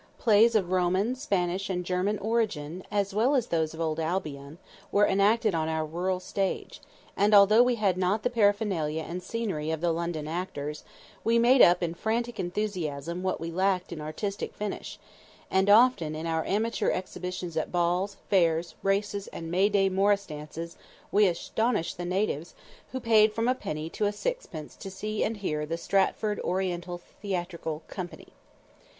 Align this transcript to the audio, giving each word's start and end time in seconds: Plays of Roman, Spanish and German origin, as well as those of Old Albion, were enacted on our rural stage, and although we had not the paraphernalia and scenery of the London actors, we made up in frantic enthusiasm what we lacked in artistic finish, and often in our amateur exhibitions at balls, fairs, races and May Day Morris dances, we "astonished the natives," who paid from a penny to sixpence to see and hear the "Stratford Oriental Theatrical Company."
Plays 0.17 0.55
of 0.55 0.71
Roman, 0.71 1.13
Spanish 1.13 1.69
and 1.69 1.85
German 1.85 2.17
origin, 2.17 2.83
as 2.89 3.13
well 3.13 3.35
as 3.35 3.45
those 3.45 3.75
of 3.75 3.79
Old 3.79 3.99
Albion, 3.99 4.57
were 4.91 5.05
enacted 5.05 5.53
on 5.53 5.69
our 5.69 5.85
rural 5.85 6.19
stage, 6.19 6.81
and 7.15 7.35
although 7.35 7.61
we 7.61 7.75
had 7.75 7.97
not 7.99 8.23
the 8.23 8.31
paraphernalia 8.31 9.03
and 9.03 9.21
scenery 9.21 9.69
of 9.69 9.79
the 9.79 9.91
London 9.91 10.27
actors, 10.27 10.83
we 11.23 11.37
made 11.37 11.61
up 11.61 11.83
in 11.83 11.93
frantic 11.93 12.39
enthusiasm 12.39 13.21
what 13.21 13.39
we 13.39 13.51
lacked 13.51 13.91
in 13.93 14.01
artistic 14.01 14.55
finish, 14.55 14.97
and 15.51 15.69
often 15.69 16.15
in 16.15 16.25
our 16.25 16.43
amateur 16.45 16.89
exhibitions 16.89 17.55
at 17.55 17.71
balls, 17.71 18.17
fairs, 18.27 18.73
races 18.81 19.27
and 19.27 19.51
May 19.51 19.69
Day 19.69 19.87
Morris 19.87 20.25
dances, 20.25 20.77
we 21.11 21.27
"astonished 21.27 21.97
the 21.97 22.05
natives," 22.05 22.55
who 22.91 22.99
paid 22.99 23.33
from 23.33 23.47
a 23.47 23.53
penny 23.53 23.87
to 23.91 24.11
sixpence 24.11 24.75
to 24.77 24.89
see 24.89 25.23
and 25.23 25.37
hear 25.37 25.63
the 25.67 25.77
"Stratford 25.77 26.39
Oriental 26.39 26.97
Theatrical 27.21 27.83
Company." 27.87 28.29